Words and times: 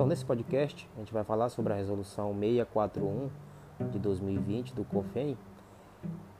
Então, 0.00 0.08
nesse 0.08 0.24
podcast, 0.24 0.88
a 0.96 1.00
gente 1.00 1.12
vai 1.12 1.22
falar 1.22 1.50
sobre 1.50 1.74
a 1.74 1.76
resolução 1.76 2.34
641 2.34 3.28
de 3.90 3.98
2020 3.98 4.74
do 4.74 4.82
COFEM, 4.82 5.36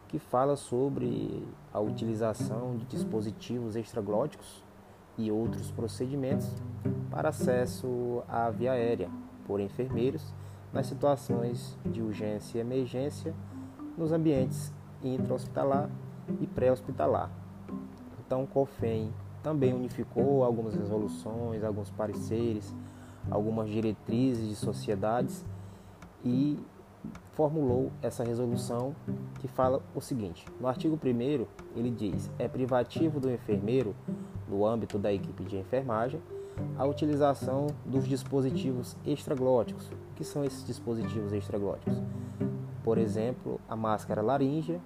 que 0.08 0.18
fala 0.18 0.56
sobre 0.56 1.46
a 1.70 1.78
utilização 1.78 2.78
de 2.78 2.86
dispositivos 2.86 3.76
extraglóticos 3.76 4.64
e 5.18 5.30
outros 5.30 5.70
procedimentos 5.70 6.50
para 7.10 7.28
acesso 7.28 8.22
à 8.26 8.48
via 8.48 8.72
aérea 8.72 9.10
por 9.46 9.60
enfermeiros 9.60 10.34
nas 10.72 10.86
situações 10.86 11.78
de 11.84 12.00
urgência 12.00 12.56
e 12.56 12.60
emergência 12.62 13.34
nos 13.94 14.10
ambientes 14.10 14.72
intra-hospitalar 15.04 15.90
e 16.40 16.46
pré-hospitalar. 16.46 17.30
Então, 18.24 18.44
o 18.44 18.46
COFEM 18.46 19.12
também 19.42 19.74
unificou 19.74 20.44
algumas 20.44 20.74
resoluções, 20.74 21.62
alguns 21.62 21.90
pareceres, 21.90 22.74
algumas 23.30 23.68
diretrizes 23.68 24.48
de 24.48 24.54
sociedades 24.54 25.44
e 26.24 26.58
formulou 27.32 27.90
essa 28.02 28.22
resolução 28.22 28.94
que 29.40 29.48
fala 29.48 29.82
o 29.94 30.00
seguinte: 30.00 30.44
no 30.60 30.68
artigo 30.68 30.98
1 31.02 31.46
ele 31.76 31.90
diz: 31.90 32.30
é 32.38 32.46
privativo 32.46 33.18
do 33.18 33.30
enfermeiro, 33.30 33.94
no 34.48 34.66
âmbito 34.66 34.98
da 34.98 35.12
equipe 35.12 35.44
de 35.44 35.56
enfermagem, 35.56 36.20
a 36.76 36.84
utilização 36.84 37.68
dos 37.84 38.06
dispositivos 38.06 38.96
extraglóticos. 39.04 39.88
O 39.88 40.14
que 40.16 40.24
são 40.24 40.44
esses 40.44 40.64
dispositivos 40.64 41.32
extraglóticos? 41.32 42.00
Por 42.82 42.98
exemplo, 42.98 43.60
a 43.68 43.76
máscara 43.76 44.20
laríngea 44.20 44.80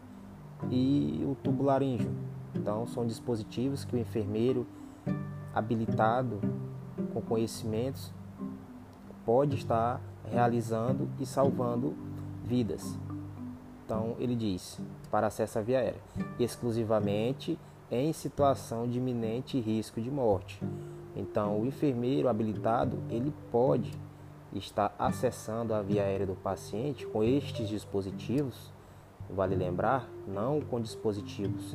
e 0.70 1.24
o 1.26 1.34
tubo 1.42 1.64
laríngeo. 1.64 2.10
Então, 2.54 2.86
são 2.86 3.06
dispositivos 3.06 3.84
que 3.84 3.96
o 3.96 3.98
enfermeiro 3.98 4.66
habilitado 5.52 6.40
com 7.12 7.20
conhecimentos 7.20 8.12
pode 9.24 9.56
estar 9.56 10.00
realizando 10.30 11.08
e 11.18 11.26
salvando 11.26 11.94
vidas. 12.44 12.98
Então 13.84 14.16
ele 14.18 14.34
diz: 14.34 14.80
para 15.10 15.26
acesso 15.26 15.58
à 15.58 15.62
via 15.62 15.78
aérea, 15.78 16.00
exclusivamente 16.38 17.58
em 17.90 18.12
situação 18.12 18.88
de 18.88 18.98
iminente 18.98 19.60
risco 19.60 20.00
de 20.00 20.10
morte. 20.10 20.60
Então 21.14 21.60
o 21.60 21.66
enfermeiro 21.66 22.28
habilitado 22.28 22.98
ele 23.08 23.32
pode 23.50 23.92
estar 24.52 24.94
acessando 24.98 25.74
a 25.74 25.82
via 25.82 26.02
aérea 26.02 26.26
do 26.26 26.34
paciente 26.34 27.06
com 27.06 27.22
estes 27.22 27.68
dispositivos. 27.68 28.72
Vale 29.30 29.54
lembrar, 29.54 30.08
não 30.26 30.60
com 30.60 30.80
dispositivos 30.80 31.74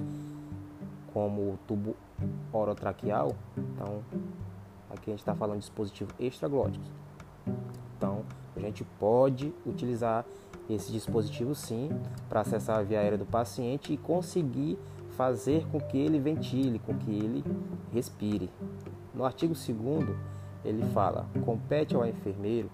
como 1.14 1.42
o 1.42 1.60
tubo 1.68 1.96
orotraqueal. 2.52 3.36
Então 3.58 4.04
aqui 4.90 5.10
a 5.10 5.12
gente 5.12 5.20
está 5.20 5.36
falando 5.36 5.60
de 5.60 5.66
dispositivos 5.66 6.14
extraglóticos. 6.20 6.88
Então 7.98 8.24
a 8.56 8.60
gente 8.60 8.84
pode 9.00 9.54
utilizar 9.66 10.26
esse 10.70 10.92
dispositivo 10.92 11.56
sim 11.56 11.90
para 12.28 12.42
acessar 12.42 12.80
a 12.80 12.84
via 12.84 13.00
aérea 13.00 13.18
do 13.18 13.26
paciente 13.26 13.92
e 13.92 13.98
conseguir 13.98 14.78
fazer 15.12 15.66
com 15.72 15.80
que 15.80 15.98
ele 15.98 16.20
ventile, 16.20 16.80
com 16.80 16.94
que 16.94 17.12
ele 17.12 17.44
respire. 17.92 18.50
No 19.14 19.26
artigo 19.26 19.54
2 19.54 20.08
ele 20.64 20.86
fala: 20.94 21.26
compete 21.46 21.96
ao 21.96 22.06
enfermeiro, 22.06 22.70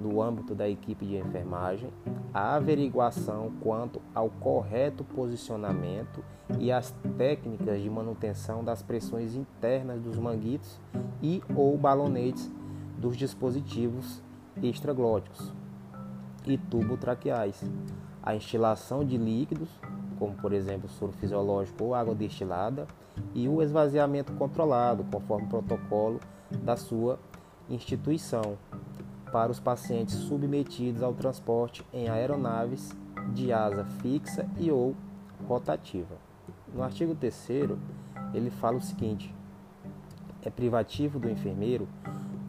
no 0.00 0.22
âmbito 0.22 0.54
da 0.54 0.68
equipe 0.68 1.04
de 1.04 1.16
enfermagem, 1.16 1.90
a 2.32 2.54
averiguação 2.54 3.52
quanto 3.60 4.00
ao 4.14 4.30
correto 4.30 5.04
posicionamento 5.04 6.22
e 6.58 6.70
as 6.70 6.94
técnicas 7.16 7.82
de 7.82 7.90
manutenção 7.90 8.62
das 8.62 8.82
pressões 8.82 9.34
internas 9.34 10.00
dos 10.00 10.16
manguitos 10.16 10.78
e 11.22 11.42
ou 11.54 11.76
balonetes 11.76 12.50
dos 13.00 13.16
dispositivos 13.16 14.22
extraglóticos 14.62 15.52
e 16.46 16.58
tubo-traqueais. 16.58 17.64
A 18.22 18.34
instilação 18.34 19.02
de 19.02 19.16
líquidos, 19.16 19.70
como 20.18 20.34
por 20.34 20.52
exemplo 20.52 20.88
soro 20.88 21.12
fisiológico 21.12 21.84
ou 21.84 21.94
água 21.94 22.14
destilada, 22.14 22.86
e 23.34 23.48
o 23.48 23.62
esvaziamento 23.62 24.32
controlado, 24.34 25.04
conforme 25.10 25.46
o 25.46 25.48
protocolo 25.48 26.20
da 26.62 26.76
sua 26.76 27.18
instituição, 27.68 28.58
para 29.32 29.50
os 29.50 29.60
pacientes 29.60 30.14
submetidos 30.16 31.02
ao 31.02 31.14
transporte 31.14 31.84
em 31.92 32.08
aeronaves 32.08 32.90
de 33.32 33.52
asa 33.52 33.84
fixa 34.02 34.46
e 34.58 34.70
ou 34.70 34.94
rotativa. 35.46 36.16
No 36.74 36.82
artigo 36.82 37.14
3 37.14 37.48
ele 38.34 38.50
fala 38.50 38.76
o 38.76 38.82
seguinte: 38.82 39.34
é 40.42 40.50
privativo 40.50 41.18
do 41.18 41.30
enfermeiro, 41.30 41.88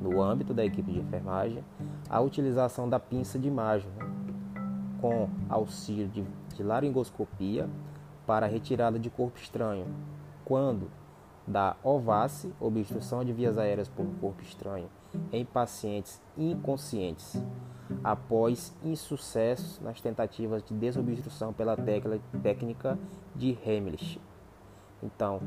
no 0.02 0.22
âmbito 0.22 0.54
da 0.54 0.66
equipe 0.66 0.92
de 0.92 1.00
enfermagem, 1.00 1.64
a 2.10 2.20
utilização 2.20 2.90
da 2.90 3.00
pinça 3.00 3.38
de 3.38 3.48
imagem 3.48 3.90
com 5.00 5.30
auxílio 5.48 6.08
de, 6.08 6.26
de 6.56 6.64
laringoscopia 6.64 7.70
para 8.26 8.48
retirada 8.48 9.00
de 9.00 9.10
corpo 9.10 9.38
estranho, 9.40 9.86
quando 10.44 10.90
da 11.46 11.76
ovace, 11.84 12.54
obstrução 12.60 13.24
de 13.24 13.34
vias 13.34 13.58
aéreas 13.58 13.88
por 13.90 14.06
corpo 14.20 14.42
estranho, 14.42 14.90
em 15.32 15.44
pacientes 15.44 16.22
inconscientes, 16.38 17.42
após 18.04 18.74
insucessos 18.84 19.80
nas 19.82 20.00
tentativas 20.00 20.64
de 20.64 20.74
desobstrução 20.74 21.52
pela 21.52 21.76
técnica 22.42 22.98
de 23.36 23.58
Heimlich. 23.66 24.20
Então, 25.04 25.42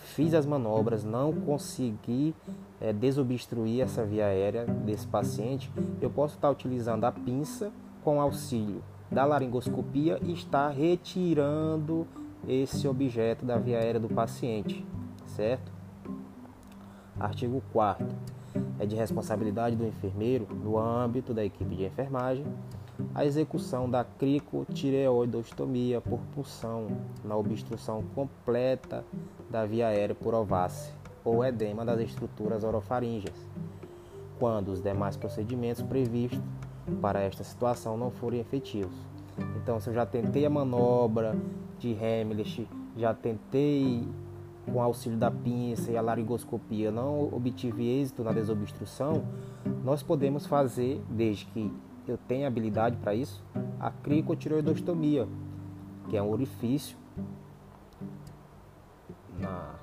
fiz 0.00 0.34
as 0.34 0.46
manobras, 0.46 1.04
não 1.04 1.32
consegui 1.32 2.34
é, 2.80 2.92
desobstruir 2.92 3.82
essa 3.82 4.04
via 4.04 4.26
aérea 4.26 4.64
desse 4.64 5.06
paciente, 5.06 5.70
eu 6.00 6.10
posso 6.10 6.34
estar 6.34 6.50
utilizando 6.50 7.04
a 7.04 7.12
pinça 7.12 7.70
com 8.02 8.20
auxílio 8.20 8.82
da 9.10 9.24
laringoscopia 9.24 10.18
e 10.22 10.32
estar 10.32 10.70
retirando 10.70 12.06
esse 12.48 12.88
objeto 12.88 13.44
da 13.44 13.58
via 13.58 13.78
aérea 13.78 14.00
do 14.00 14.08
paciente, 14.08 14.84
certo? 15.26 15.70
Artigo 17.18 17.62
4 17.72 18.06
é 18.78 18.86
de 18.86 18.96
responsabilidade 18.96 19.76
do 19.76 19.86
enfermeiro, 19.86 20.48
no 20.64 20.78
âmbito 20.78 21.34
da 21.34 21.44
equipe 21.44 21.74
de 21.76 21.84
enfermagem, 21.84 22.46
a 23.14 23.24
execução 23.24 23.88
da 23.88 24.04
cricotireoidostomia 24.04 26.00
por 26.00 26.20
punção 26.34 26.88
na 27.24 27.36
obstrução 27.36 28.02
completa 28.14 29.04
da 29.50 29.64
via 29.66 29.88
aérea 29.88 30.14
por 30.14 30.34
ovácea 30.34 30.94
ou 31.24 31.44
edema 31.44 31.84
das 31.84 32.00
estruturas 32.00 32.64
orofaríngeas, 32.64 33.34
quando 34.38 34.68
os 34.68 34.82
demais 34.82 35.16
procedimentos 35.16 35.82
previstos 35.82 36.40
para 37.00 37.20
esta 37.20 37.44
situação 37.44 37.96
não 37.96 38.10
forem 38.10 38.40
efetivos. 38.40 38.94
Então, 39.56 39.78
se 39.80 39.88
eu 39.88 39.94
já 39.94 40.06
tentei 40.06 40.44
a 40.46 40.50
manobra 40.50 41.36
de 41.78 41.92
Heimlich, 41.92 42.66
já 42.96 43.14
tentei 43.14 44.06
com 44.70 44.80
auxílio 44.80 45.18
da 45.18 45.30
pinça 45.30 45.90
e 45.90 45.96
a 45.96 46.00
laringoscopia, 46.00 46.90
não 46.90 47.24
obtive 47.32 47.86
êxito 48.00 48.22
na 48.22 48.32
desobstrução, 48.32 49.24
nós 49.84 50.02
podemos 50.02 50.46
fazer, 50.46 51.02
desde 51.08 51.46
que 51.46 51.72
eu 52.06 52.18
tenha 52.18 52.46
habilidade 52.46 52.96
para 52.96 53.14
isso, 53.14 53.42
a 53.78 53.90
cricotireoidostomia, 53.90 55.28
que 56.08 56.16
é 56.16 56.22
um 56.22 56.30
orifício 56.30 56.96
na, 59.38 59.74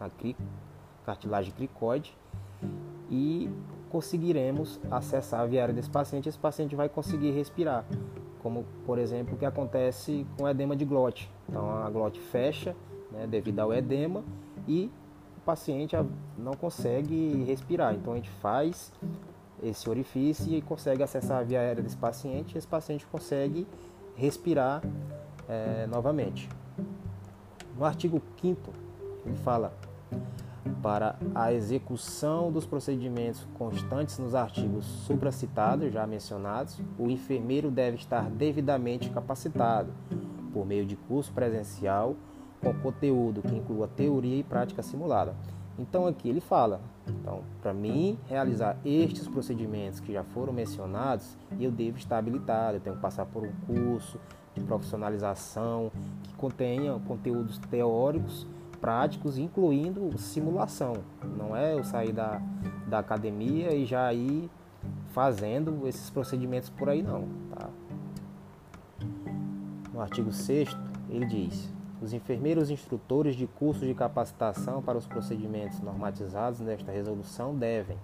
na 0.00 0.10
cartilagem 1.04 1.52
cricoide 1.52 2.16
e 3.10 3.50
conseguiremos 3.90 4.80
acessar 4.90 5.40
a 5.40 5.46
via 5.46 5.60
aérea 5.60 5.74
desse 5.74 5.90
paciente. 5.90 6.28
Esse 6.28 6.38
paciente 6.38 6.76
vai 6.76 6.88
conseguir 6.88 7.30
respirar, 7.30 7.84
como 8.42 8.64
por 8.84 8.98
exemplo 8.98 9.34
o 9.34 9.38
que 9.38 9.46
acontece 9.46 10.26
com 10.36 10.48
edema 10.48 10.76
de 10.76 10.84
glote. 10.84 11.30
Então 11.48 11.70
a 11.70 11.88
glote 11.90 12.20
fecha 12.20 12.76
né, 13.10 13.26
devido 13.26 13.60
ao 13.60 13.72
edema 13.72 14.22
e 14.66 14.90
o 15.38 15.40
paciente 15.40 15.96
não 16.36 16.52
consegue 16.52 17.44
respirar. 17.44 17.94
Então 17.94 18.12
a 18.12 18.16
gente 18.16 18.30
faz 18.30 18.92
esse 19.62 19.88
orifício 19.88 20.52
e 20.52 20.62
consegue 20.62 21.02
acessar 21.02 21.38
a 21.38 21.42
via 21.42 21.60
aérea 21.60 21.82
desse 21.82 21.96
paciente 21.96 22.54
e 22.54 22.58
esse 22.58 22.66
paciente 22.66 23.06
consegue 23.06 23.66
respirar 24.14 24.82
é, 25.48 25.86
novamente. 25.86 26.48
No 27.76 27.84
artigo 27.84 28.20
5 28.40 28.72
ele 29.26 29.36
fala 29.36 29.72
para 30.82 31.16
a 31.34 31.52
execução 31.52 32.52
dos 32.52 32.66
procedimentos 32.66 33.46
constantes 33.54 34.18
nos 34.18 34.34
artigos 34.34 34.84
supracitados, 34.84 35.92
já 35.92 36.06
mencionados, 36.06 36.80
o 36.98 37.10
enfermeiro 37.10 37.70
deve 37.70 37.96
estar 37.96 38.28
devidamente 38.30 39.10
capacitado 39.10 39.92
por 40.52 40.66
meio 40.66 40.84
de 40.84 40.96
curso 40.96 41.32
presencial 41.32 42.16
com 42.60 42.74
conteúdo 42.74 43.42
que 43.42 43.54
inclua 43.54 43.88
teoria 43.88 44.36
e 44.36 44.42
prática 44.42 44.82
simulada. 44.82 45.34
Então 45.78 46.06
aqui 46.06 46.28
ele 46.28 46.40
fala, 46.40 46.80
então 47.06 47.42
para 47.62 47.72
mim 47.72 48.18
realizar 48.26 48.76
estes 48.84 49.28
procedimentos 49.28 50.00
que 50.00 50.12
já 50.12 50.24
foram 50.24 50.52
mencionados, 50.52 51.36
eu 51.60 51.70
devo 51.70 51.98
estar 51.98 52.18
habilitado, 52.18 52.76
eu 52.76 52.80
tenho 52.80 52.96
que 52.96 53.02
passar 53.02 53.26
por 53.26 53.44
um 53.44 53.52
curso 53.66 54.18
de 54.54 54.60
profissionalização 54.62 55.92
que 56.24 56.34
contenha 56.34 56.98
conteúdos 57.06 57.58
teóricos 57.58 58.46
práticos, 58.80 59.38
incluindo 59.38 60.16
simulação. 60.18 60.94
Não 61.36 61.56
é 61.56 61.74
eu 61.74 61.84
sair 61.84 62.12
da, 62.12 62.40
da 62.86 63.00
academia 63.00 63.74
e 63.74 63.84
já 63.84 64.12
ir 64.12 64.50
fazendo 65.08 65.86
esses 65.86 66.10
procedimentos 66.10 66.70
por 66.70 66.88
aí 66.88 67.02
não. 67.02 67.28
Tá? 67.50 67.68
No 69.92 70.00
artigo 70.00 70.32
6 70.32 70.76
ele 71.10 71.26
diz: 71.26 71.72
os 72.00 72.12
enfermeiros 72.12 72.70
instrutores 72.70 73.34
de 73.34 73.46
cursos 73.46 73.86
de 73.86 73.94
capacitação 73.94 74.82
para 74.82 74.98
os 74.98 75.06
procedimentos 75.06 75.80
normatizados 75.80 76.60
nesta 76.60 76.92
resolução 76.92 77.54
devem. 77.54 77.98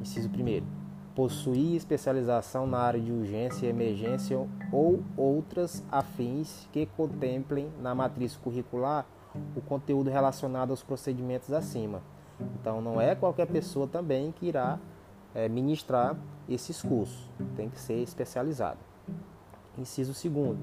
Inciso 0.00 0.28
1 0.28 0.84
possuir 1.14 1.76
especialização 1.76 2.66
na 2.66 2.78
área 2.78 3.00
de 3.00 3.12
urgência 3.12 3.66
e 3.66 3.70
emergência 3.70 4.36
ou 4.72 5.02
outras 5.16 5.82
afins 5.90 6.68
que 6.72 6.86
contemplem 6.86 7.70
na 7.80 7.94
matriz 7.94 8.36
curricular 8.36 9.06
o 9.54 9.60
conteúdo 9.60 10.10
relacionado 10.10 10.70
aos 10.70 10.82
procedimentos 10.82 11.52
acima. 11.52 12.02
Então, 12.60 12.80
não 12.80 13.00
é 13.00 13.14
qualquer 13.14 13.46
pessoa 13.46 13.86
também 13.86 14.32
que 14.32 14.46
irá 14.46 14.78
é, 15.34 15.48
ministrar 15.48 16.16
esses 16.48 16.82
cursos, 16.82 17.28
tem 17.56 17.68
que 17.68 17.80
ser 17.80 18.02
especializado. 18.02 18.78
Inciso 19.78 20.12
2. 20.28 20.58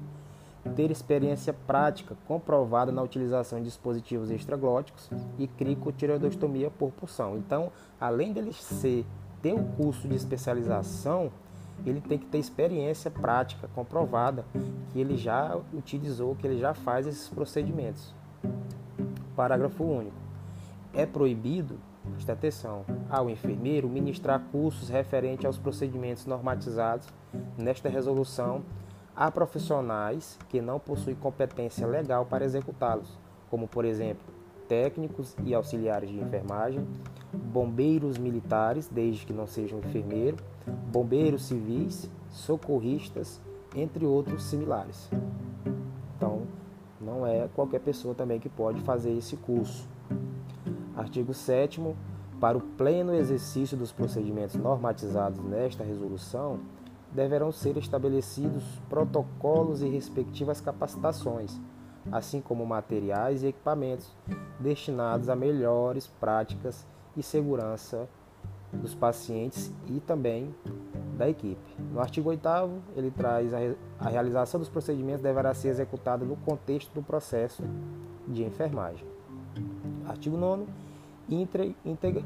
Ter 0.76 0.90
experiência 0.90 1.52
prática 1.52 2.16
comprovada 2.26 2.92
na 2.92 3.02
utilização 3.02 3.58
de 3.58 3.64
dispositivos 3.64 4.30
extraglóticos 4.30 5.10
e 5.38 5.46
cricotireoidostomia 5.46 6.70
por 6.70 6.92
pulsão. 6.92 7.36
Então, 7.36 7.72
além 8.00 8.32
dele 8.32 8.52
ser 8.52 9.04
ter 9.42 9.52
o 9.52 9.64
curso 9.76 10.06
de 10.06 10.14
especialização, 10.14 11.30
ele 11.84 12.00
tem 12.00 12.16
que 12.16 12.26
ter 12.26 12.38
experiência 12.38 13.10
prática 13.10 13.68
comprovada 13.74 14.44
que 14.92 15.00
ele 15.00 15.16
já 15.16 15.58
utilizou, 15.74 16.36
que 16.36 16.46
ele 16.46 16.58
já 16.60 16.72
faz 16.72 17.06
esses 17.06 17.28
procedimentos. 17.28 18.14
Parágrafo 19.34 19.82
único. 19.82 20.16
É 20.94 21.04
proibido, 21.04 21.78
preste 22.12 22.30
atenção, 22.30 22.84
ao 23.10 23.28
enfermeiro 23.28 23.88
ministrar 23.88 24.40
cursos 24.52 24.88
referentes 24.88 25.44
aos 25.44 25.58
procedimentos 25.58 26.26
normatizados 26.26 27.08
nesta 27.58 27.88
resolução 27.88 28.62
a 29.14 29.30
profissionais 29.30 30.38
que 30.48 30.60
não 30.60 30.78
possuem 30.78 31.16
competência 31.16 31.86
legal 31.86 32.24
para 32.24 32.44
executá-los, 32.44 33.18
como 33.50 33.68
por 33.68 33.84
exemplo, 33.84 34.24
técnicos 34.68 35.36
e 35.44 35.54
auxiliares 35.54 36.08
de 36.08 36.18
enfermagem, 36.18 36.86
bombeiros 37.32 38.16
militares, 38.16 38.88
desde 38.88 39.26
que 39.26 39.32
não 39.32 39.46
sejam 39.46 39.78
enfermeiro, 39.80 40.36
bombeiros 40.90 41.44
civis, 41.44 42.10
socorristas, 42.30 43.40
entre 43.74 44.06
outros 44.06 44.44
similares. 44.44 45.10
Então, 46.16 46.42
não 47.00 47.26
é 47.26 47.48
qualquer 47.54 47.80
pessoa 47.80 48.14
também 48.14 48.40
que 48.40 48.48
pode 48.48 48.80
fazer 48.80 49.12
esse 49.12 49.36
curso. 49.36 49.86
Artigo 50.96 51.34
7 51.34 51.80
para 52.40 52.58
o 52.58 52.60
pleno 52.60 53.14
exercício 53.14 53.76
dos 53.76 53.92
procedimentos 53.92 54.56
normatizados 54.56 55.38
nesta 55.44 55.84
resolução, 55.84 56.58
deverão 57.14 57.52
ser 57.52 57.76
estabelecidos 57.76 58.64
protocolos 58.88 59.82
e 59.82 59.88
respectivas 59.88 60.60
capacitações, 60.60 61.60
assim 62.10 62.40
como 62.40 62.64
materiais 62.66 63.42
e 63.42 63.48
equipamentos 63.48 64.10
destinados 64.58 65.28
a 65.28 65.36
melhores 65.36 66.06
práticas 66.06 66.86
e 67.16 67.22
segurança 67.22 68.08
dos 68.72 68.94
pacientes 68.94 69.72
e 69.86 70.00
também 70.00 70.54
da 71.16 71.28
equipe. 71.28 71.60
No 71.92 72.00
artigo 72.00 72.30
8 72.30 72.48
ele 72.96 73.10
traz 73.10 73.52
a, 73.52 73.58
a 74.00 74.08
realização 74.08 74.58
dos 74.58 74.68
procedimentos 74.68 75.22
deverá 75.22 75.52
ser 75.52 75.68
executada 75.68 76.24
no 76.24 76.36
contexto 76.36 76.92
do 76.94 77.02
processo 77.02 77.62
de 78.26 78.42
enfermagem. 78.42 79.06
Artigo 80.06 80.36
9 80.36 80.66
integra, 81.28 82.24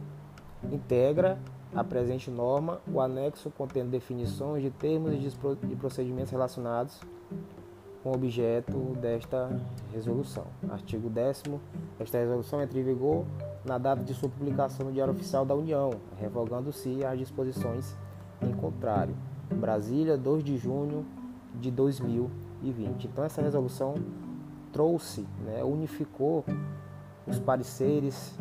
integra 0.71 1.39
a 1.75 1.85
presente 1.85 2.31
norma 2.31 2.81
o 2.91 3.01
anexo 3.01 3.51
contendo 3.51 3.91
definições 3.91 4.63
de 4.63 4.71
termos 4.71 5.13
e 5.13 5.19
de 5.19 5.77
procedimentos 5.77 6.31
relacionados 6.31 7.01
com 8.03 8.11
o 8.11 8.15
objeto 8.15 8.97
desta 9.01 9.51
resolução. 9.93 10.47
Artigo 10.71 11.11
10 11.11 11.43
esta 11.99 12.19
resolução 12.19 12.63
entra 12.63 12.79
em 12.79 12.85
vigor 12.85 13.25
na 13.65 13.79
data 13.79 14.03
de 14.05 14.15
sua 14.15 14.29
publicação 14.29 14.87
no 14.87 14.93
Diário 14.93 15.13
Oficial 15.13 15.45
da 15.45 15.55
União, 15.55 15.91
revogando-se 16.21 17.05
as 17.05 17.19
disposições 17.19 17.97
em 18.41 18.53
contrário. 18.53 19.15
Brasília, 19.53 20.17
2 20.17 20.45
de 20.45 20.57
junho 20.57 21.05
de 21.55 21.71
2020. 21.71 23.07
Então 23.07 23.25
essa 23.25 23.43
resolução 23.43 23.95
trouxe, 24.73 25.27
né, 25.45 25.65
unificou 25.65 26.45
os 27.27 27.41
pareceres 27.41 28.39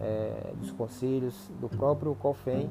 é, 0.00 0.52
dos 0.58 0.70
conselhos 0.72 1.50
do 1.60 1.68
próprio 1.68 2.14
COFEM, 2.14 2.70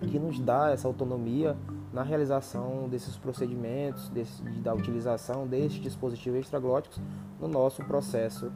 que 0.00 0.18
nos 0.18 0.38
dá 0.38 0.70
essa 0.70 0.86
autonomia 0.86 1.56
na 1.92 2.02
realização 2.02 2.88
desses 2.88 3.16
procedimentos, 3.16 4.08
desse, 4.08 4.42
da 4.42 4.74
utilização 4.74 5.46
desses 5.46 5.80
dispositivos 5.80 6.40
extraglóticos 6.40 7.00
no 7.40 7.46
nosso 7.46 7.84
processo 7.84 8.52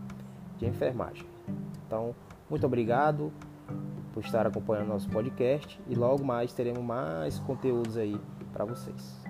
de 0.59 0.67
enfermagem. 0.67 1.25
Então, 1.87 2.15
muito 2.51 2.67
obrigado 2.67 3.33
por 4.13 4.25
estar 4.25 4.47
acompanhando 4.47 4.89
nosso 4.89 5.09
podcast 5.09 5.81
e 5.87 5.95
logo 5.95 6.25
mais 6.25 6.53
teremos 6.53 6.83
mais 6.83 7.39
conteúdos 7.39 7.97
aí 7.97 8.21
para 8.53 8.65
vocês. 8.65 9.28